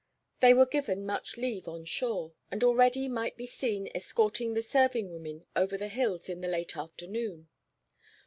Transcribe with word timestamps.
They 0.39 0.55
were 0.55 0.65
given 0.65 1.05
much 1.05 1.37
leave 1.37 1.67
on 1.67 1.85
shore, 1.85 2.33
and 2.49 2.63
already 2.63 3.07
might 3.07 3.37
be 3.37 3.45
seen 3.45 3.87
escorting 3.93 4.55
the 4.55 4.63
serving 4.63 5.11
women 5.11 5.45
over 5.55 5.77
the 5.77 5.89
hills 5.89 6.27
in 6.27 6.41
the 6.41 6.47
late 6.47 6.75
afternoon. 6.75 7.49